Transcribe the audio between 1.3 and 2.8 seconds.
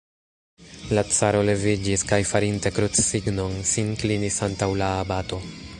leviĝis kaj, farinte